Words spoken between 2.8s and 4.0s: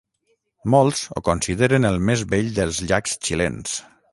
llacs xilens.